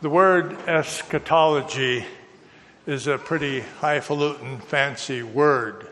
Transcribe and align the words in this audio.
The 0.00 0.10
word 0.10 0.52
eschatology 0.68 2.04
is 2.86 3.06
a 3.06 3.16
pretty 3.16 3.60
highfalutin, 3.60 4.58
fancy 4.58 5.22
word, 5.22 5.86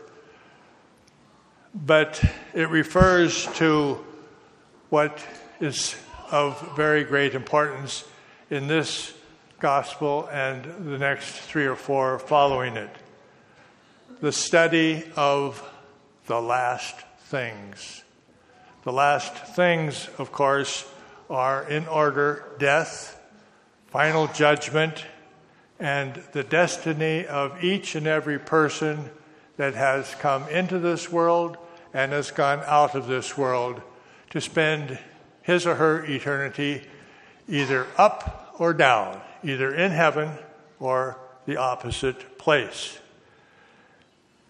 but 1.73 2.23
it 2.53 2.69
refers 2.69 3.47
to 3.53 4.03
what 4.89 5.25
is 5.59 5.95
of 6.29 6.75
very 6.75 7.03
great 7.03 7.33
importance 7.33 8.03
in 8.49 8.67
this 8.67 9.13
gospel 9.59 10.27
and 10.31 10.63
the 10.63 10.97
next 10.97 11.31
three 11.39 11.65
or 11.65 11.75
four 11.75 12.19
following 12.19 12.75
it 12.75 12.89
the 14.19 14.31
study 14.31 15.03
of 15.15 15.61
the 16.27 16.41
last 16.41 16.95
things. 17.25 18.03
The 18.83 18.93
last 18.93 19.33
things, 19.33 20.09
of 20.17 20.31
course, 20.31 20.85
are 21.29 21.67
in 21.67 21.87
order 21.87 22.45
death, 22.57 23.19
final 23.93 24.25
judgment, 24.25 25.05
and 25.79 26.15
the 26.31 26.43
destiny 26.43 27.27
of 27.27 27.63
each 27.63 27.93
and 27.93 28.07
every 28.07 28.39
person 28.39 29.07
that 29.57 29.75
has 29.75 30.15
come 30.15 30.49
into 30.49 30.79
this 30.79 31.11
world 31.11 31.55
and 31.93 32.11
has 32.11 32.31
gone 32.31 32.59
out 32.65 32.95
of 32.95 33.05
this 33.05 33.37
world 33.37 33.79
to 34.31 34.41
spend 34.41 34.97
his 35.43 35.67
or 35.67 35.75
her 35.75 36.03
eternity 36.05 36.81
either 37.47 37.85
up 37.95 38.55
or 38.57 38.73
down, 38.73 39.21
either 39.43 39.71
in 39.71 39.91
heaven 39.91 40.31
or 40.79 41.15
the 41.45 41.57
opposite 41.57 42.39
place. 42.39 42.97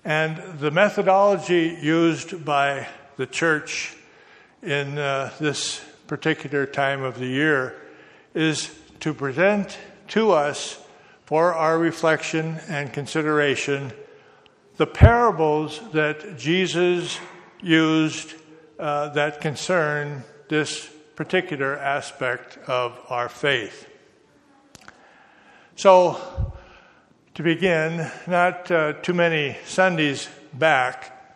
And 0.05 0.37
the 0.57 0.71
methodology 0.71 1.77
used 1.81 2.45
by 2.45 2.87
the 3.17 3.25
church 3.25 3.93
in 4.62 4.98
uh, 4.98 5.31
this 5.37 5.84
particular 6.07 6.65
time 6.65 7.03
of 7.03 7.20
the 7.20 7.27
year 7.27 7.75
is 8.34 8.73
to 9.03 9.13
present 9.13 9.77
to 10.07 10.31
us 10.31 10.80
for 11.25 11.54
our 11.54 11.77
reflection 11.77 12.57
and 12.70 12.93
consideration 12.93 13.91
the 14.77 14.87
parables 14.87 15.82
that 15.91 16.37
Jesus 16.37 17.20
used 17.62 18.34
uh, 18.79 19.09
that 19.09 19.41
concern 19.41 20.24
this 20.48 20.90
particular 21.18 21.77
aspect 21.77 22.57
of 22.70 22.98
our 23.09 23.27
faith. 23.27 23.90
So, 25.76 26.54
to 27.34 27.43
begin, 27.43 28.09
not 28.26 28.71
uh, 28.71 28.93
too 28.93 29.13
many 29.13 29.57
Sundays 29.65 30.29
back, 30.54 31.35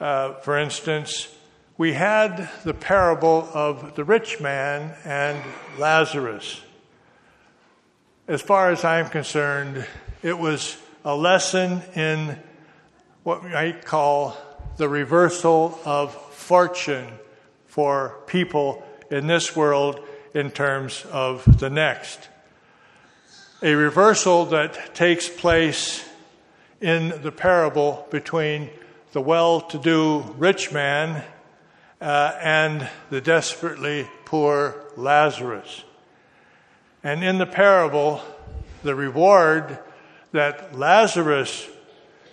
uh, 0.00 0.34
for 0.40 0.58
instance, 0.58 1.32
we 1.78 1.92
had 1.92 2.50
the 2.64 2.74
parable 2.74 3.48
of 3.54 3.94
the 3.94 4.02
rich 4.02 4.40
man 4.40 4.96
and 5.04 5.40
Lazarus. 5.78 6.62
As 8.28 8.42
far 8.42 8.72
as 8.72 8.84
I'm 8.84 9.08
concerned, 9.08 9.86
it 10.20 10.36
was 10.36 10.76
a 11.04 11.14
lesson 11.14 11.80
in 11.94 12.36
what 13.22 13.44
we 13.44 13.50
might 13.50 13.84
call 13.84 14.36
the 14.78 14.88
reversal 14.88 15.78
of 15.84 16.12
fortune 16.32 17.06
for 17.66 18.16
people 18.26 18.82
in 19.12 19.28
this 19.28 19.54
world 19.54 20.00
in 20.34 20.50
terms 20.50 21.06
of 21.12 21.60
the 21.60 21.70
next. 21.70 22.28
A 23.62 23.76
reversal 23.76 24.46
that 24.46 24.92
takes 24.96 25.28
place 25.28 26.04
in 26.80 27.22
the 27.22 27.30
parable 27.30 28.08
between 28.10 28.70
the 29.12 29.20
well 29.20 29.60
to 29.60 29.78
do 29.78 30.22
rich 30.36 30.72
man 30.72 31.22
uh, 32.00 32.32
and 32.42 32.88
the 33.08 33.20
desperately 33.20 34.10
poor 34.24 34.84
Lazarus. 34.96 35.84
And 37.06 37.22
in 37.22 37.38
the 37.38 37.46
parable, 37.46 38.20
the 38.82 38.92
reward 38.92 39.78
that 40.32 40.76
Lazarus 40.76 41.68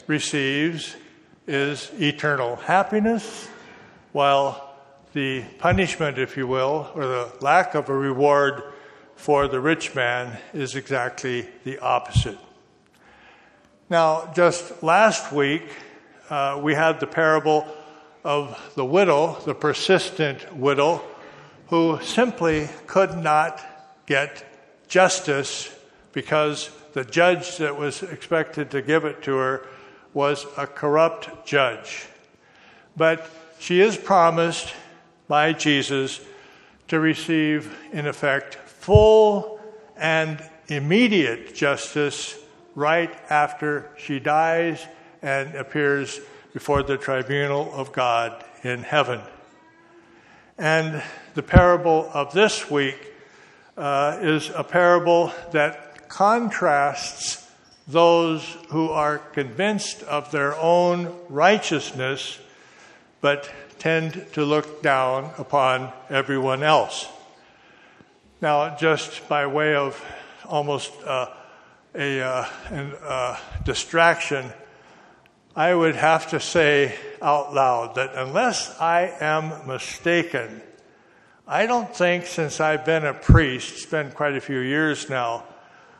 receives 0.07 0.95
is 1.45 1.91
eternal 1.99 2.55
happiness, 2.55 3.47
while 4.13 4.75
the 5.13 5.43
punishment, 5.59 6.17
if 6.17 6.37
you 6.37 6.47
will, 6.47 6.89
or 6.95 7.05
the 7.05 7.31
lack 7.39 7.75
of 7.75 7.87
a 7.89 7.93
reward 7.93 8.63
for 9.15 9.47
the 9.47 9.59
rich 9.59 9.93
man 9.93 10.39
is 10.55 10.75
exactly 10.75 11.47
the 11.65 11.77
opposite. 11.77 12.39
Now, 13.91 14.33
just 14.35 14.81
last 14.81 15.31
week, 15.31 15.69
uh, 16.31 16.59
we 16.63 16.73
had 16.73 16.99
the 16.99 17.05
parable 17.05 17.67
of 18.23 18.59
the 18.73 18.85
widow, 18.85 19.39
the 19.45 19.53
persistent 19.53 20.51
widow, 20.57 21.03
who 21.67 21.99
simply 22.01 22.67
could 22.87 23.15
not 23.15 23.61
get 24.07 24.43
justice 24.93 25.75
because 26.11 26.69
the 26.93 27.03
judge 27.03 27.57
that 27.57 27.75
was 27.75 28.03
expected 28.03 28.69
to 28.69 28.79
give 28.79 29.05
it 29.05 29.23
to 29.23 29.35
her 29.35 29.65
was 30.13 30.45
a 30.55 30.67
corrupt 30.67 31.47
judge. 31.47 32.05
But 32.95 33.27
she 33.57 33.81
is 33.81 33.97
promised 33.97 34.71
by 35.27 35.53
Jesus 35.53 36.21
to 36.89 36.99
receive, 36.99 37.75
in 37.91 38.05
effect, 38.05 38.53
full 38.53 39.59
and 39.97 40.37
immediate 40.67 41.55
justice 41.55 42.37
right 42.75 43.11
after 43.31 43.89
she 43.97 44.19
dies 44.19 44.85
and 45.23 45.55
appears 45.55 46.19
before 46.53 46.83
the 46.83 46.97
tribunal 46.97 47.73
of 47.73 47.91
God 47.91 48.45
in 48.61 48.83
heaven. 48.83 49.21
And 50.59 51.01
the 51.33 51.41
parable 51.41 52.11
of 52.13 52.31
this 52.31 52.69
week 52.69 53.12
uh, 53.77 54.17
is 54.21 54.49
a 54.49 54.63
parable 54.63 55.31
that 55.51 56.09
contrasts 56.09 57.49
those 57.87 58.43
who 58.69 58.89
are 58.89 59.17
convinced 59.17 60.03
of 60.03 60.31
their 60.31 60.55
own 60.57 61.13
righteousness 61.29 62.39
but 63.19 63.49
tend 63.79 64.25
to 64.33 64.45
look 64.45 64.81
down 64.81 65.31
upon 65.37 65.91
everyone 66.09 66.63
else. 66.63 67.07
Now, 68.41 68.75
just 68.75 69.27
by 69.27 69.47
way 69.47 69.75
of 69.75 70.03
almost 70.45 70.91
uh, 71.03 71.27
a 71.95 72.21
uh, 72.21 72.45
an, 72.69 72.93
uh, 73.01 73.37
distraction, 73.63 74.51
I 75.55 75.73
would 75.73 75.95
have 75.95 76.29
to 76.31 76.39
say 76.39 76.95
out 77.21 77.53
loud 77.53 77.95
that 77.95 78.15
unless 78.15 78.79
I 78.81 79.13
am 79.19 79.67
mistaken, 79.67 80.61
I 81.47 81.65
don't 81.65 81.93
think 81.93 82.25
since 82.25 82.61
I've 82.61 82.85
been 82.85 83.05
a 83.05 83.13
priest, 83.13 83.73
it's 83.73 83.85
been 83.85 84.11
quite 84.11 84.37
a 84.37 84.39
few 84.39 84.59
years 84.59 85.09
now, 85.09 85.43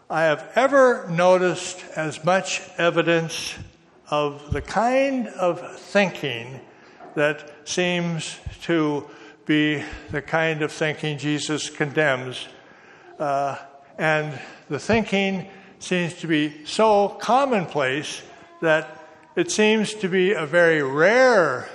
I 0.10 0.22
have 0.22 0.50
ever 0.56 1.06
noticed 1.10 1.84
as 1.98 2.24
much 2.24 2.62
evidence 2.78 3.54
of 4.10 4.54
the 4.54 4.62
kind 4.62 5.28
of 5.28 5.78
thinking 5.80 6.62
that 7.16 7.68
seems 7.68 8.40
to 8.62 9.10
be 9.46 9.84
the 10.12 10.22
kind 10.22 10.62
of 10.62 10.72
thinking 10.72 11.18
Jesus 11.18 11.70
condemns. 11.70 12.48
Uh, 13.20 13.58
and 13.98 14.40
the 14.70 14.80
thinking 14.80 15.50
seems 15.80 16.14
to 16.22 16.28
be 16.28 16.66
so 16.66 17.10
commonplace 17.10 18.22
that 18.62 18.98
it 19.36 19.52
seems 19.52 19.94
to 19.96 20.08
be 20.08 20.32
a 20.32 20.46
very 20.46 20.82
rare 20.82 21.68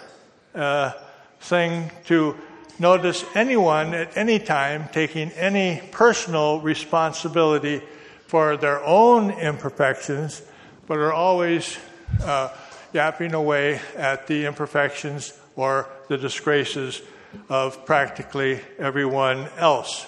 uh, 0.55 0.93
thing 1.41 1.91
to 2.07 2.35
notice 2.79 3.25
anyone 3.35 3.95
at 3.95 4.17
any 4.17 4.39
time 4.39 4.89
taking 4.93 5.31
any 5.33 5.83
personal 5.91 6.61
responsibility 6.61 7.83
for 8.27 8.57
their 8.57 8.83
own 8.85 9.31
imperfections, 9.31 10.43
but 10.87 10.99
are 10.99 11.13
always 11.13 11.79
uh, 12.23 12.51
yapping 12.93 13.35
away 13.35 13.81
at 13.97 14.27
the 14.27 14.47
imperfections 14.47 15.33
or 15.57 15.89
the 16.09 16.17
disgraces 16.17 17.03
of 17.49 17.85
practically 17.85 18.61
everyone 18.79 19.49
else. 19.57 20.07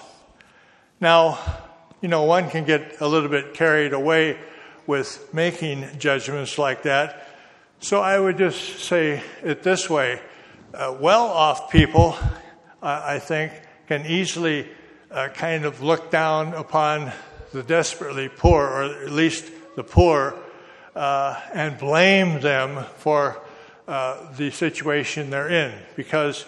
Now, 0.99 1.39
you 2.01 2.07
know, 2.07 2.23
one 2.23 2.49
can 2.49 2.65
get 2.65 3.01
a 3.01 3.07
little 3.07 3.29
bit 3.29 3.53
carried 3.53 3.93
away 3.93 4.37
with 4.87 5.33
making 5.33 5.87
judgments 5.99 6.57
like 6.57 6.83
that 6.83 7.27
so 7.83 7.99
I 7.99 8.19
would 8.19 8.37
just 8.37 8.81
say 8.81 9.23
it 9.43 9.63
this 9.63 9.89
way 9.89 10.21
uh, 10.71 10.95
well 10.99 11.25
off 11.25 11.71
people, 11.71 12.15
uh, 12.81 13.01
I 13.05 13.19
think, 13.19 13.51
can 13.87 14.05
easily 14.05 14.67
uh, 15.11 15.29
kind 15.29 15.65
of 15.65 15.81
look 15.81 16.09
down 16.11 16.53
upon 16.53 17.11
the 17.51 17.63
desperately 17.63 18.29
poor, 18.29 18.63
or 18.63 18.83
at 18.83 19.11
least 19.11 19.51
the 19.75 19.83
poor, 19.83 20.35
uh, 20.95 21.39
and 21.53 21.77
blame 21.77 22.39
them 22.39 22.83
for 22.97 23.41
uh, 23.87 24.31
the 24.33 24.51
situation 24.51 25.29
they're 25.29 25.49
in. 25.49 25.73
Because 25.95 26.45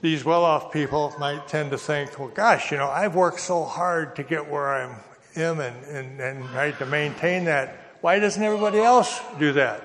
these 0.00 0.24
well 0.24 0.44
off 0.44 0.72
people 0.72 1.12
might 1.18 1.48
tend 1.48 1.72
to 1.72 1.78
think, 1.78 2.18
well, 2.18 2.28
gosh, 2.28 2.70
you 2.70 2.76
know, 2.76 2.88
I've 2.88 3.14
worked 3.14 3.40
so 3.40 3.64
hard 3.64 4.16
to 4.16 4.22
get 4.22 4.48
where 4.48 4.68
I 4.68 4.96
am 5.36 5.60
and, 5.60 5.84
and, 5.86 6.20
and 6.20 6.48
try 6.50 6.70
to 6.70 6.86
maintain 6.86 7.44
that. 7.44 7.76
Why 8.00 8.20
doesn't 8.20 8.42
everybody 8.42 8.78
else 8.78 9.20
do 9.40 9.52
that? 9.54 9.82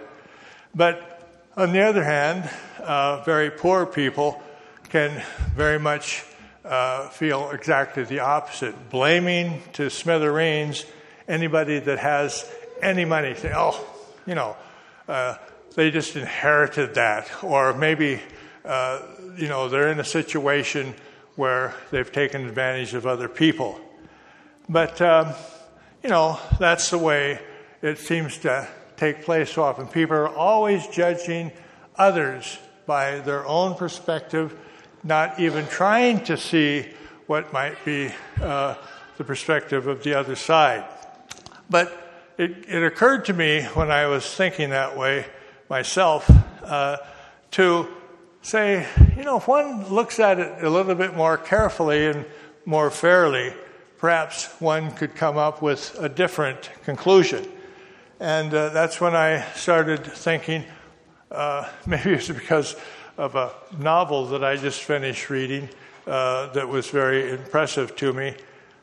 But 0.76 1.28
on 1.58 1.74
the 1.74 1.82
other 1.82 2.04
hand, 2.04 2.50
uh, 2.80 3.24
very 3.24 3.50
poor 3.50 3.86
people 3.86 4.42
can 4.94 5.24
very 5.56 5.80
much 5.80 6.24
uh, 6.64 7.10
feel 7.10 7.50
exactly 7.50 8.04
the 8.04 8.20
opposite, 8.20 8.92
blaming 8.92 9.60
to 9.74 9.90
smithereens 9.90 10.86
anybody 11.28 11.80
that 11.80 11.98
has 11.98 12.48
any 12.80 13.04
money. 13.04 13.34
Say, 13.34 13.52
oh, 13.56 13.84
you 14.28 14.36
know, 14.36 14.56
uh, 15.08 15.38
they 15.74 15.90
just 15.90 16.16
inherited 16.16 16.94
that, 16.94 17.28
or 17.44 17.74
maybe, 17.74 18.22
uh, 18.66 19.02
you 19.36 19.48
know, 19.48 19.68
they're 19.68 19.88
in 19.88 20.00
a 20.00 20.06
situation 20.06 20.94
where 21.38 21.74
they've 21.90 22.12
taken 22.12 22.48
advantage 22.48 22.94
of 22.94 23.08
other 23.08 23.28
people. 23.28 23.82
But, 24.70 25.02
um, 25.02 25.34
you 26.04 26.10
know, 26.12 26.40
that's 26.60 26.92
the 26.92 27.00
way 27.00 27.40
it 27.82 27.98
seems 27.98 28.38
to 28.40 28.68
take 28.96 29.24
place 29.24 29.58
often. 29.58 29.88
People 29.88 30.18
are 30.18 30.30
always 30.30 30.86
judging 30.86 31.52
others 31.96 32.60
by 32.86 33.22
their 33.22 33.44
own 33.48 33.74
perspective, 33.74 34.56
not 35.04 35.40
even 35.40 35.68
trying 35.68 36.24
to 36.24 36.38
see 36.38 36.86
what 37.28 37.52
might 37.52 37.84
be 37.84 38.12
uh, 38.42 38.76
the 39.18 39.24
perspective 39.24 39.88
of 39.88 40.04
the 40.04 40.14
other 40.14 40.36
side. 40.36 40.86
But 41.70 42.34
it, 42.38 42.66
it, 42.68 42.84
occurred 42.84 43.26
to 43.26 43.34
me 43.34 43.64
when 43.74 43.92
I 43.92 44.08
was 44.08 44.26
thinking 44.26 44.70
that 44.72 44.98
way 44.98 45.26
myself 45.70 46.30
uh, 46.64 46.98
to 47.52 47.88
say, 48.42 48.88
you 49.16 49.24
know, 49.24 49.38
if 49.38 49.48
one 49.48 49.88
looks 49.88 50.20
at 50.20 50.40
it 50.40 50.64
a 50.64 50.70
little 50.70 50.96
bit 50.96 51.16
more 51.16 51.38
carefully 51.38 52.08
and 52.08 52.26
more 52.66 52.90
fairly, 52.90 53.54
perhaps 53.98 54.48
one 54.60 54.92
could 54.92 55.16
come 55.16 55.38
up 55.38 55.62
with 55.62 55.96
a 56.00 56.10
different 56.10 56.70
conclusion. 56.84 57.48
And 58.20 58.54
uh, 58.54 58.70
that's 58.70 59.00
when 59.00 59.16
I 59.16 59.44
started 59.54 60.06
thinking, 60.06 60.64
uh, 61.32 61.70
maybe 61.86 62.12
it's 62.12 62.30
because 62.30 62.76
of 63.18 63.36
a 63.36 63.52
novel 63.78 64.26
that 64.28 64.44
I 64.44 64.56
just 64.56 64.82
finished 64.82 65.30
reading 65.30 65.70
uh, 66.08 66.52
that 66.54 66.68
was 66.68 66.90
very 66.90 67.32
impressive 67.32 67.96
to 67.98 68.14
me. 68.14 68.36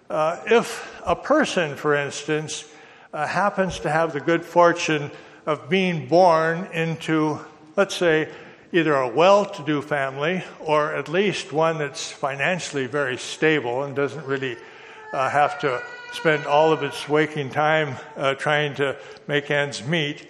Uh, 0.09 0.41
if 0.47 1.01
a 1.07 1.17
person, 1.17 1.77
for 1.77 1.95
instance, 1.95 2.65
uh, 3.13 3.27
happens 3.27 3.81
to 3.81 3.91
have 3.91 4.13
the 4.13 4.21
good 4.21 4.45
fortune 4.45 5.11
of 5.47 5.69
being 5.69 6.07
born 6.07 6.67
into, 6.73 7.39
let's 7.77 7.97
say, 7.97 8.29
either 8.73 8.95
a 8.95 9.09
well 9.09 9.45
to 9.45 9.65
do 9.65 9.83
family 9.83 10.45
or 10.61 10.95
at 10.95 11.09
least 11.09 11.53
one 11.53 11.79
that's 11.79 12.11
financially 12.11 12.87
very 12.87 13.17
stable 13.17 13.83
and 13.83 13.97
doesn't 13.97 14.25
really 14.27 14.57
uh, 15.13 15.29
have 15.29 15.59
to 15.59 15.83
spend 16.13 16.47
all 16.47 16.73
of 16.73 16.83
its 16.83 17.09
waking 17.09 17.51
time 17.51 17.97
uh, 18.17 18.35
trying 18.35 18.75
to 18.75 18.97
make 19.27 19.51
ends 19.51 19.85
meet. 19.85 20.29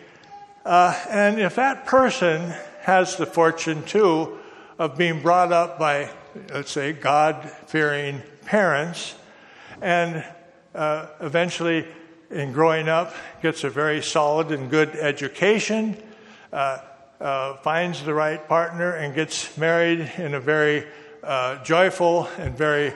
Uh, 0.64 0.99
and 1.08 1.41
if 1.41 1.56
that 1.56 1.87
person 1.87 2.55
has 2.91 3.15
the 3.17 3.25
fortune, 3.25 3.85
too, 3.85 4.37
of 4.77 4.99
being 4.99 5.23
brought 5.23 5.53
up 5.53 5.79
by, 5.79 6.11
let's 6.53 6.73
say, 6.73 6.93
God 6.93 7.49
fearing 7.69 8.21
parents, 8.47 9.15
and 9.81 10.25
uh, 10.75 11.07
eventually, 11.21 11.87
in 12.31 12.51
growing 12.51 12.89
up, 12.89 13.15
gets 13.43 13.63
a 13.63 13.71
very 13.71 14.03
solid 14.03 14.51
and 14.51 14.69
good 14.69 14.97
education, 14.97 15.97
uh, 16.53 16.79
uh, 17.21 17.57
finds 17.59 18.03
the 18.03 18.13
right 18.13 18.49
partner, 18.49 18.97
and 18.97 19.15
gets 19.15 19.57
married 19.57 20.01
in 20.19 20.35
a 20.35 20.41
very 20.41 20.85
uh, 21.23 21.63
joyful 21.63 22.29
and 22.39 22.59
very 22.59 22.93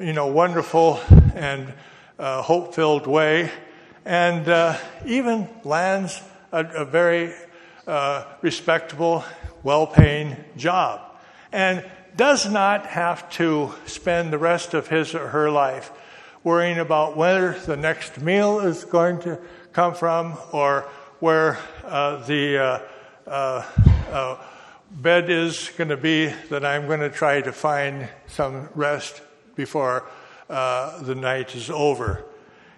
you 0.00 0.12
know, 0.12 0.26
wonderful 0.26 0.98
and 1.36 1.72
uh, 2.18 2.42
hope 2.42 2.74
filled 2.74 3.06
way, 3.06 3.50
and 4.04 4.48
uh, 4.48 4.76
even 5.06 5.48
lands 5.62 6.20
a, 6.50 6.64
a 6.64 6.84
very 6.84 7.32
uh, 7.86 8.24
respectable, 8.42 9.24
well 9.62 9.86
paying 9.86 10.36
job, 10.56 11.00
and 11.52 11.84
does 12.16 12.48
not 12.50 12.86
have 12.86 13.28
to 13.30 13.74
spend 13.86 14.32
the 14.32 14.38
rest 14.38 14.74
of 14.74 14.88
his 14.88 15.14
or 15.14 15.28
her 15.28 15.50
life 15.50 15.90
worrying 16.44 16.78
about 16.78 17.16
where 17.16 17.58
the 17.66 17.76
next 17.76 18.20
meal 18.20 18.60
is 18.60 18.84
going 18.84 19.18
to 19.18 19.38
come 19.72 19.94
from 19.94 20.36
or 20.52 20.82
where 21.18 21.58
uh, 21.84 22.24
the 22.26 22.82
uh, 23.26 23.64
uh, 24.10 24.36
bed 24.90 25.30
is 25.30 25.70
going 25.76 25.88
to 25.88 25.96
be 25.96 26.26
that 26.50 26.64
I'm 26.64 26.86
going 26.86 27.00
to 27.00 27.10
try 27.10 27.40
to 27.40 27.52
find 27.52 28.08
some 28.26 28.68
rest 28.74 29.22
before 29.56 30.06
uh, 30.48 31.02
the 31.02 31.14
night 31.14 31.54
is 31.56 31.70
over. 31.70 32.24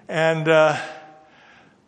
And 0.09 0.49
uh, 0.49 0.81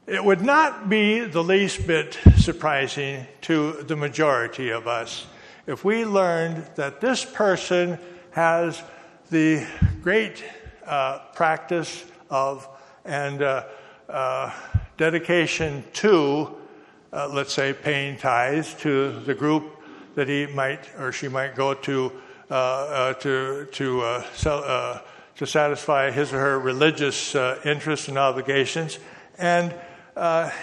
it 0.09 0.25
would 0.25 0.41
not 0.41 0.89
be 0.89 1.21
the 1.21 1.45
least 1.45 1.87
bit 1.87 2.19
surprising 2.39 3.27
to 3.43 3.73
the 3.83 3.95
majority 3.95 4.71
of 4.71 4.87
us 4.87 5.27
if 5.67 5.85
we 5.85 6.07
learned 6.07 6.67
that 6.77 6.99
this 7.03 7.27
person 7.27 7.99
has 8.31 8.83
the 9.29 9.67
great 10.01 10.43
uh, 10.87 11.19
practice 11.35 12.07
of 12.31 12.67
and 13.05 13.43
uh, 13.43 13.65
uh, 14.09 14.51
dedication 14.97 15.85
to, 15.93 16.57
uh, 17.13 17.29
let's 17.31 17.53
say, 17.53 17.75
paying 17.75 18.17
tithes 18.17 18.73
to 18.75 19.13
the 19.21 19.35
group 19.35 19.77
that 20.15 20.27
he 20.27 20.47
might 20.47 20.89
or 20.99 21.13
she 21.13 21.29
might 21.29 21.55
go 21.55 21.75
to 21.75 22.11
uh, 22.51 22.55
uh, 22.55 23.13
to 23.13 23.67
to 23.73 24.23
sell, 24.33 25.03
to 25.37 25.47
satisfy 25.47 26.11
his 26.11 26.33
or 26.33 26.41
her 26.41 26.59
religious 26.59 27.35
interests 27.67 28.09
and 28.09 28.17
obligations, 28.17 28.99
and 29.37 29.75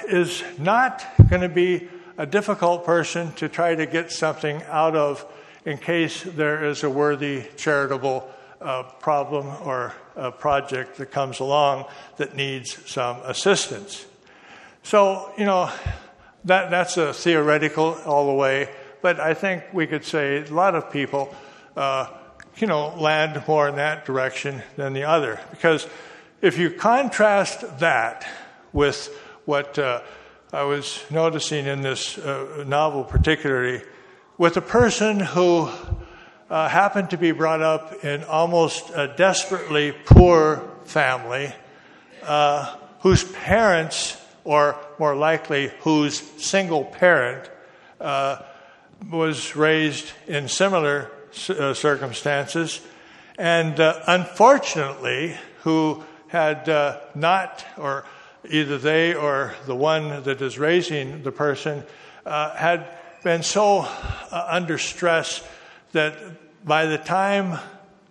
is 0.07 0.44
not 0.57 1.06
going 1.30 1.42
to 1.42 1.50
be 1.50 1.88
a 2.18 2.25
difficult 2.25 2.86
person 2.86 3.31
to 3.34 3.50
try 3.50 3.75
to 3.75 3.86
get 3.86 4.12
something 4.12 4.62
out 4.63 4.96
of 4.96 5.25
in 5.66 5.78
case 5.78 6.24
there 6.24 6.66
is 6.66 6.84
a 6.84 6.90
worthy 6.90 7.44
charitable 7.57 8.30
uh, 8.62 8.84
problem 9.00 9.48
or 9.63 9.94
a 10.16 10.31
project 10.31 10.98
that 10.98 11.12
comes 11.12 11.40
along 11.40 11.86
that 12.18 12.36
needs 12.36 12.78
some 12.90 13.18
assistance. 13.24 14.06
So, 14.84 15.31
you 15.38 15.46
know, 15.46 15.72
that, 16.46 16.69
that's 16.69 16.98
a 16.98 17.13
theoretical 17.13 17.98
all 18.06 18.28
the 18.28 18.34
way, 18.34 18.69
but 19.01 19.19
I 19.19 19.34
think 19.34 19.63
we 19.74 19.88
could 19.88 20.06
say 20.06 20.44
a 20.44 20.54
lot 20.54 20.75
of 20.75 20.92
people 20.92 21.36
uh, 21.75 22.08
you 22.58 22.68
know, 22.68 22.96
land 22.98 23.44
more 23.48 23.68
in 23.68 23.75
that 23.75 24.06
direction 24.06 24.62
than 24.78 24.94
the 24.94 25.04
other. 25.04 25.40
Because 25.51 25.88
if 26.42 26.58
you 26.58 26.69
contrast 26.72 27.80
that 27.80 28.25
with 28.72 29.10
what 29.46 29.78
uh, 29.78 30.02
I 30.52 30.64
was 30.64 31.04
noticing 31.12 31.68
in 31.68 31.82
this 31.82 32.18
uh, 32.18 32.64
novel, 32.68 33.04
particularly, 33.04 33.84
with 34.38 34.58
a 34.58 34.62
person 34.62 35.20
who 35.20 35.70
uh, 36.50 36.68
happened 36.68 37.12
to 37.12 37.18
be 37.18 37.32
brought 37.32 37.62
up 37.62 38.04
in 38.04 38.24
almost 38.24 38.90
a 38.96 39.14
desperately 39.16 39.92
poor 39.92 40.68
family, 40.86 41.54
uh, 42.24 42.75
whose 43.02 43.24
parents, 43.24 44.20
or 44.44 44.75
more 44.98 45.16
likely, 45.16 45.72
whose 45.82 46.20
single 46.44 46.84
parent, 46.84 47.50
uh, 48.02 48.42
was 49.12 49.56
raised 49.56 50.12
in 50.28 50.48
similar 50.48 51.12
uh, 51.50 51.74
circumstances, 51.74 52.82
and 53.38 53.80
unfortunately, 53.80 55.36
who 55.62 56.04
had 56.30 56.68
not, 57.14 57.66
or 57.78 58.06
either 58.50 58.78
they 58.78 59.14
or 59.14 59.54
the 59.66 59.75
one 59.75 60.24
that 60.24 60.42
is 60.42 60.58
raising 60.58 61.24
the 61.24 61.32
person, 61.32 61.84
uh, 62.25 62.56
had 62.56 62.88
been 63.24 63.44
so 63.44 63.80
uh, 63.80 64.46
under 64.48 64.78
stress 64.78 65.48
that 65.92 66.16
by 66.66 66.86
the 66.86 66.98
time 66.98 67.60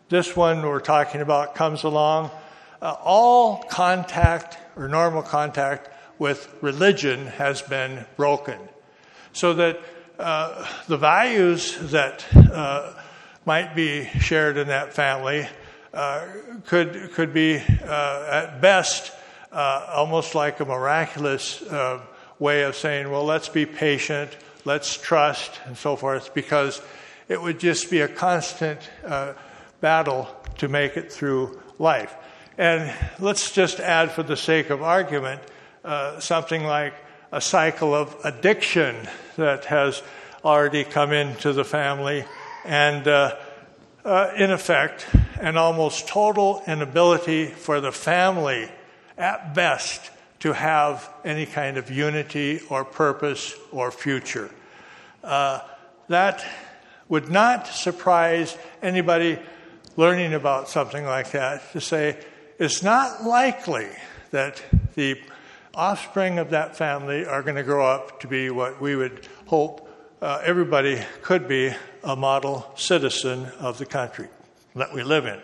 this 0.09 0.37
one 0.37 0.63
we're 0.63 0.81
talking 0.81 1.21
about 1.21 1.55
comes 1.55 1.83
along, 1.83 2.31
uh, 2.83 2.95
all 3.03 3.63
contact 3.65 4.59
or 4.77 4.89
normal 4.89 5.23
contact 5.23 5.91
with 6.19 6.53
religion 6.61 7.27
has 7.27 7.63
been 7.63 8.05
broken. 8.17 8.59
So 9.33 9.55
that 9.55 9.81
the 10.87 10.97
values 10.97 11.77
that 11.91 12.25
might 13.45 13.75
be 13.75 14.07
shared 14.21 14.57
in 14.57 14.69
that 14.69 14.95
family 14.95 15.47
uh, 15.95 16.27
could 16.67 17.13
could 17.13 17.33
be 17.33 17.63
uh, 17.87 18.29
at 18.29 18.61
best 18.61 19.13
uh, 19.55 19.87
almost 19.95 20.35
like 20.35 20.61
a 20.61 20.65
miraculous 20.65 21.63
uh, 21.63 22.01
way 22.39 22.65
of 22.65 22.77
saying, 22.77 23.11
well, 23.11 23.25
let's 23.25 23.49
be 23.49 23.65
patient, 23.65 24.37
let's 24.65 24.97
trust, 24.97 25.61
and 25.65 25.79
so 25.79 25.97
forth, 25.97 26.35
because 26.35 26.83
it 27.29 27.41
would 27.41 27.61
just 27.61 27.91
be 27.91 28.01
a 28.01 28.09
constant 28.09 28.81
uh, 29.07 29.33
battle 29.81 30.29
to 30.59 30.69
make 30.69 30.97
it 30.97 31.11
through 31.11 31.59
life. 31.79 32.15
And 32.59 32.93
let's 33.19 33.53
just 33.53 33.81
add, 33.81 34.11
for 34.11 34.23
the 34.23 34.37
sake 34.37 34.71
of 34.71 34.83
argument, 34.83 35.41
uh, 35.85 36.21
something 36.21 36.65
like 36.65 36.95
a 37.33 37.41
cycle 37.41 37.95
of 37.95 38.17
addiction 38.25 38.97
that 39.37 39.65
has 39.67 40.03
already 40.45 40.85
come 40.85 41.13
into 41.13 41.53
the 41.53 41.65
family 41.65 42.25
and 42.65 43.07
uh, 43.07 43.37
uh, 44.05 44.33
in 44.37 44.51
effect, 44.51 45.07
an 45.41 45.57
almost 45.57 46.09
total 46.09 46.63
inability 46.67 47.47
for 47.47 47.81
the 47.81 47.93
family, 47.93 48.69
at 49.17 49.55
best, 49.55 50.11
to 50.41 50.53
have 50.53 51.09
any 51.25 51.47
kind 51.47 51.77
of 51.77 51.91
unity 51.91 52.61
or 52.69 52.85
purpose 52.85 53.55
or 53.73 53.91
future. 53.91 54.51
Uh, 55.23 55.61
that 56.09 56.45
would 57.09 57.31
not 57.31 57.67
surprise 57.67 58.57
anybody 58.83 59.39
learning 59.97 60.35
about 60.35 60.69
something 60.69 61.05
like 61.05 61.31
that 61.31 61.73
to 61.73 61.81
say 61.81 62.19
it's 62.59 62.83
not 62.83 63.25
likely 63.25 63.89
that 64.33 64.63
the 64.95 65.21
offspring 65.75 66.39
of 66.39 66.51
that 66.51 66.77
family 66.77 67.25
are 67.25 67.43
going 67.43 67.57
to 67.57 67.63
grow 67.63 67.87
up 67.87 68.21
to 68.21 68.29
be 68.29 68.51
what 68.51 68.81
we 68.81 68.97
would 68.97 69.27
hope 69.47 69.89
uh, 70.21 70.41
everybody 70.43 71.03
could 71.23 71.47
be 71.49 71.73
a 72.03 72.17
model 72.17 72.71
citizen 72.77 73.47
of 73.61 73.79
the 73.79 73.87
country 73.87 74.29
that 74.75 74.93
we 74.95 75.03
live 75.03 75.27
in. 75.27 75.41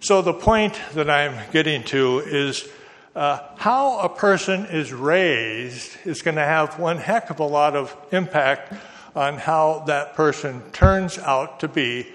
So, 0.00 0.20
the 0.20 0.34
point 0.34 0.78
that 0.94 1.08
I'm 1.08 1.50
getting 1.52 1.84
to 1.84 2.18
is 2.18 2.68
uh, 3.14 3.38
how 3.56 3.98
a 4.00 4.08
person 4.08 4.66
is 4.66 4.92
raised 4.92 5.96
is 6.04 6.22
going 6.22 6.36
to 6.36 6.44
have 6.44 6.78
one 6.78 6.98
heck 6.98 7.30
of 7.30 7.40
a 7.40 7.44
lot 7.44 7.76
of 7.76 7.94
impact 8.10 8.72
on 9.14 9.36
how 9.36 9.84
that 9.86 10.14
person 10.14 10.62
turns 10.72 11.18
out 11.18 11.60
to 11.60 11.68
be, 11.68 12.06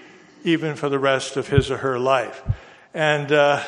even 0.44 0.74
for 0.74 0.88
the 0.88 0.98
rest 0.98 1.36
of 1.36 1.48
his 1.48 1.70
or 1.70 1.76
her 1.78 1.98
life. 1.98 2.42
And 2.92 3.30
uh, 3.30 3.62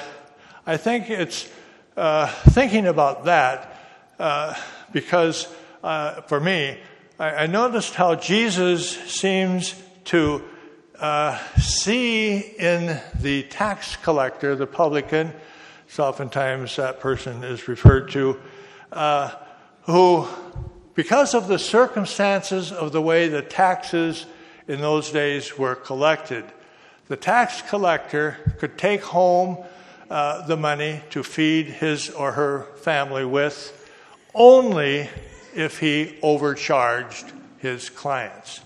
I 0.66 0.76
think 0.76 1.08
it's 1.08 1.48
uh, 1.96 2.26
thinking 2.26 2.86
about 2.86 3.24
that 3.26 3.78
uh, 4.18 4.54
because 4.92 5.46
uh, 5.82 6.22
for 6.22 6.40
me, 6.40 6.78
I, 7.18 7.30
I, 7.30 7.46
noticed 7.46 7.94
how 7.94 8.16
Jesus 8.16 8.90
seems 8.90 9.74
to 10.06 10.42
uh, 10.98 11.38
see 11.58 12.38
in 12.38 13.00
the 13.20 13.44
tax 13.44 13.96
collector, 13.96 14.56
the 14.56 14.66
publican, 14.66 15.32
so 15.90 16.04
oftentimes 16.04 16.76
that 16.76 17.00
person 17.00 17.42
is 17.42 17.66
referred 17.66 18.12
to, 18.12 18.38
uh, 18.92 19.32
who, 19.82 20.24
because 20.94 21.34
of 21.34 21.48
the 21.48 21.58
circumstances 21.58 22.70
of 22.70 22.92
the 22.92 23.02
way 23.02 23.26
the 23.26 23.42
taxes 23.42 24.26
in 24.68 24.80
those 24.80 25.10
days 25.10 25.58
were 25.58 25.74
collected, 25.74 26.44
the 27.08 27.16
tax 27.16 27.60
collector 27.62 28.36
could 28.58 28.78
take 28.78 29.02
home 29.02 29.58
uh, 30.10 30.46
the 30.46 30.56
money 30.56 31.00
to 31.10 31.24
feed 31.24 31.66
his 31.66 32.08
or 32.10 32.32
her 32.32 32.62
family 32.82 33.24
with 33.24 33.76
only 34.32 35.08
if 35.56 35.80
he 35.80 36.16
overcharged 36.22 37.32
his 37.58 37.90
clients. 37.90 38.60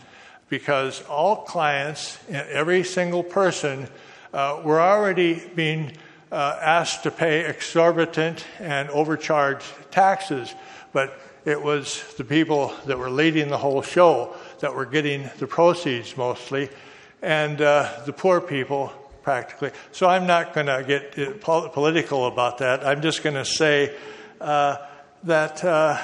Because 0.50 1.02
all 1.08 1.36
clients, 1.36 2.18
every 2.28 2.84
single 2.84 3.22
person, 3.22 3.88
uh, 4.34 4.60
were 4.62 4.80
already 4.80 5.42
being 5.54 5.92
uh, 6.34 6.58
asked 6.60 7.04
to 7.04 7.12
pay 7.12 7.44
exorbitant 7.46 8.44
and 8.58 8.90
overcharged 8.90 9.64
taxes, 9.92 10.52
but 10.92 11.16
it 11.44 11.62
was 11.62 12.02
the 12.16 12.24
people 12.24 12.74
that 12.86 12.98
were 12.98 13.08
leading 13.08 13.48
the 13.48 13.56
whole 13.56 13.82
show 13.82 14.34
that 14.58 14.74
were 14.74 14.84
getting 14.84 15.30
the 15.38 15.46
proceeds 15.46 16.16
mostly, 16.16 16.68
and 17.22 17.60
uh, 17.60 17.88
the 18.04 18.12
poor 18.12 18.40
people 18.40 18.92
practically. 19.22 19.70
So 19.92 20.08
I'm 20.08 20.26
not 20.26 20.54
going 20.54 20.66
to 20.66 20.82
get 20.84 21.16
uh, 21.16 21.68
political 21.68 22.26
about 22.26 22.58
that. 22.58 22.84
I'm 22.84 23.00
just 23.00 23.22
going 23.22 23.36
to 23.36 23.44
say 23.44 23.94
uh, 24.40 24.78
that 25.22 25.64
uh, 25.64 26.02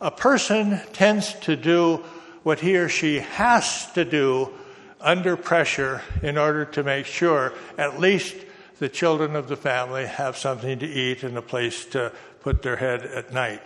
a 0.00 0.10
person 0.10 0.80
tends 0.94 1.34
to 1.40 1.54
do 1.54 2.02
what 2.44 2.60
he 2.60 2.78
or 2.78 2.88
she 2.88 3.18
has 3.18 3.92
to 3.92 4.06
do 4.06 4.54
under 5.02 5.36
pressure 5.36 6.00
in 6.22 6.38
order 6.38 6.64
to 6.64 6.82
make 6.82 7.04
sure 7.04 7.52
at 7.76 8.00
least 8.00 8.36
the 8.80 8.88
children 8.88 9.36
of 9.36 9.46
the 9.46 9.56
family 9.56 10.06
have 10.06 10.38
something 10.38 10.78
to 10.78 10.86
eat 10.86 11.22
and 11.22 11.36
a 11.36 11.42
place 11.42 11.84
to 11.84 12.10
put 12.40 12.62
their 12.62 12.76
head 12.76 13.02
at 13.02 13.30
night. 13.30 13.60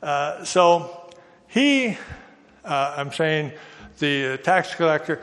Uh, 0.00 0.44
so 0.44 1.10
he, 1.48 1.98
uh, 2.64 2.94
I'm 2.96 3.12
saying, 3.12 3.52
the 3.98 4.38
tax 4.38 4.74
collector 4.76 5.20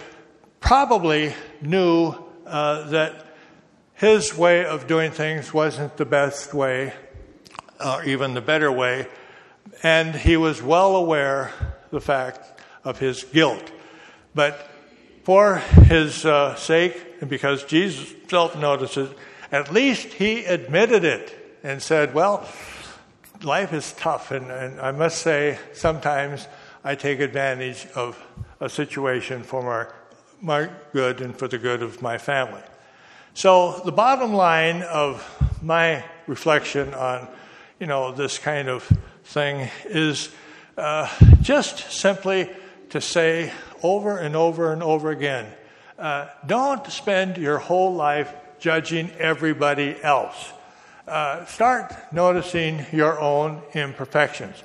probably 0.59 1.33
knew 1.61 2.13
uh, 2.45 2.89
that 2.89 3.27
his 3.93 4.37
way 4.37 4.65
of 4.65 4.87
doing 4.87 5.11
things 5.11 5.53
wasn't 5.53 5.95
the 5.95 6.05
best 6.05 6.53
way 6.53 6.93
or 7.83 8.03
even 8.03 8.33
the 8.33 8.41
better 8.41 8.69
way, 8.69 9.07
and 9.83 10.13
he 10.13 10.35
was 10.35 10.61
well 10.61 10.97
aware 10.97 11.53
the 11.91 12.01
fact 12.01 12.61
of 12.83 12.99
his 12.99 13.23
guilt. 13.23 13.71
But 14.35 14.69
for 15.23 15.57
his 15.57 16.25
uh, 16.25 16.55
sake, 16.55 17.01
and 17.21 17.29
because 17.29 17.63
Jesus 17.63 18.11
himself 18.11 18.57
notices, 18.57 19.09
at 19.51 19.71
least 19.71 20.13
he 20.13 20.45
admitted 20.45 21.03
it 21.03 21.59
and 21.63 21.81
said, 21.81 22.13
Well, 22.13 22.47
life 23.43 23.73
is 23.73 23.93
tough, 23.93 24.31
and, 24.31 24.51
and 24.51 24.79
I 24.79 24.91
must 24.91 25.21
say, 25.21 25.57
sometimes 25.73 26.47
I 26.83 26.95
take 26.95 27.19
advantage 27.19 27.87
of 27.95 28.21
a 28.59 28.69
situation 28.69 29.43
for 29.43 29.61
my 29.63 29.91
my 30.41 30.69
good 30.93 31.21
and 31.21 31.37
for 31.37 31.47
the 31.47 31.57
good 31.57 31.81
of 31.81 32.01
my 32.01 32.17
family. 32.17 32.61
So 33.33 33.81
the 33.85 33.91
bottom 33.91 34.33
line 34.33 34.83
of 34.83 35.23
my 35.61 36.03
reflection 36.27 36.93
on, 36.93 37.27
you 37.79 37.87
know, 37.87 38.11
this 38.11 38.39
kind 38.39 38.69
of 38.69 38.83
thing 39.23 39.69
is 39.85 40.29
uh, 40.77 41.09
just 41.41 41.91
simply 41.91 42.49
to 42.89 43.01
say 43.01 43.51
over 43.83 44.17
and 44.17 44.35
over 44.35 44.73
and 44.73 44.81
over 44.81 45.11
again, 45.11 45.51
uh, 45.97 46.27
don't 46.45 46.85
spend 46.87 47.37
your 47.37 47.57
whole 47.57 47.93
life 47.93 48.33
judging 48.59 49.11
everybody 49.19 49.95
else. 50.03 50.53
Uh, 51.07 51.45
start 51.45 51.93
noticing 52.13 52.85
your 52.91 53.19
own 53.19 53.61
imperfections. 53.73 54.61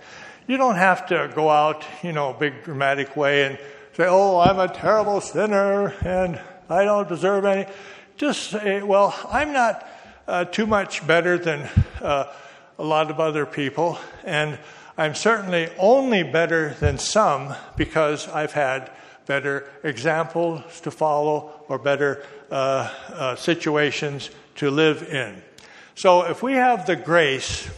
You 0.46 0.58
don't 0.58 0.76
have 0.76 1.06
to 1.06 1.32
go 1.34 1.48
out, 1.48 1.84
you 2.02 2.12
know, 2.12 2.34
big 2.34 2.64
dramatic 2.64 3.16
way 3.16 3.44
and 3.44 3.58
say, 3.94 4.06
oh, 4.06 4.38
I'm 4.40 4.58
a 4.58 4.68
terrible 4.68 5.20
sinner 5.20 5.94
and 6.04 6.40
I 6.68 6.84
don't 6.84 7.08
deserve 7.08 7.44
any. 7.44 7.70
Just 8.16 8.50
say, 8.50 8.82
well, 8.82 9.14
I'm 9.30 9.52
not 9.52 9.88
uh, 10.26 10.44
too 10.44 10.66
much 10.66 11.06
better 11.06 11.38
than 11.38 11.68
uh, 12.00 12.32
a 12.78 12.84
lot 12.84 13.10
of 13.10 13.20
other 13.20 13.46
people, 13.46 13.98
and 14.24 14.58
I'm 14.96 15.14
certainly 15.14 15.68
only 15.78 16.22
better 16.22 16.74
than 16.80 16.98
some 16.98 17.54
because 17.76 18.28
I've 18.28 18.52
had 18.52 18.90
better 19.26 19.66
examples 19.82 20.80
to 20.80 20.90
follow 20.90 21.64
or 21.68 21.78
better 21.78 22.24
uh, 22.50 22.92
uh 23.12 23.36
situations 23.36 24.30
to 24.56 24.70
live 24.70 25.02
in. 25.02 25.42
So 25.94 26.22
if 26.22 26.42
we 26.42 26.54
have 26.54 26.86
the 26.86 26.96
grace 26.96 27.70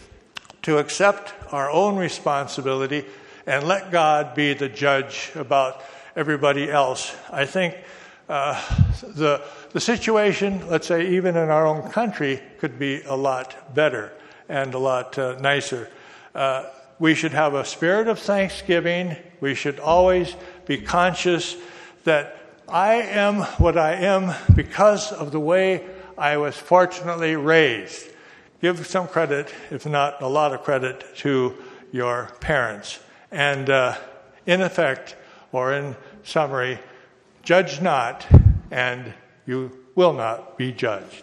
to 0.62 0.78
accept 0.78 1.32
our 1.52 1.70
own 1.70 1.96
responsibility 1.96 3.04
and 3.46 3.68
let 3.68 3.92
God 3.92 4.34
be 4.34 4.52
the 4.52 4.68
judge 4.68 5.30
about 5.36 5.80
everybody 6.16 6.68
else. 6.68 7.14
I 7.30 7.44
think 7.44 7.76
uh, 8.28 8.60
the, 9.02 9.44
the 9.70 9.80
situation, 9.80 10.68
let's 10.68 10.88
say, 10.88 11.10
even 11.10 11.36
in 11.36 11.50
our 11.50 11.66
own 11.66 11.88
country, 11.90 12.42
could 12.58 12.80
be 12.80 13.02
a 13.02 13.14
lot 13.14 13.74
better 13.76 14.12
and 14.48 14.74
a 14.74 14.78
lot 14.78 15.16
uh, 15.18 15.38
nicer. 15.38 15.88
We 16.98 17.14
should 17.14 17.32
have 17.32 17.54
a 17.54 17.64
spirit 17.64 18.08
of 18.08 18.18
thanksgiving. 18.18 19.16
We 19.40 19.54
should 19.54 19.78
always 19.78 20.34
be 20.64 20.78
conscious 20.78 21.56
that 22.04 22.38
I 22.68 22.94
am 22.94 23.42
what 23.58 23.76
I 23.76 23.94
am 23.94 24.34
because 24.54 25.12
of 25.12 25.30
the 25.30 25.40
way 25.40 25.84
I 26.16 26.38
was 26.38 26.56
fortunately 26.56 27.36
raised. 27.36 28.08
Give 28.62 28.86
some 28.86 29.06
credit, 29.06 29.52
if 29.70 29.84
not 29.84 30.22
a 30.22 30.26
lot 30.26 30.54
of 30.54 30.62
credit, 30.62 31.04
to 31.18 31.54
your 31.92 32.30
parents. 32.40 32.98
And 33.30 33.68
uh, 33.68 33.96
in 34.46 34.62
effect, 34.62 35.16
or 35.52 35.72
in 35.74 35.96
summary, 36.24 36.78
judge 37.42 37.80
not, 37.80 38.26
and 38.70 39.12
you 39.46 39.70
will 39.94 40.12
not 40.12 40.56
be 40.56 40.72
judged. 40.72 41.22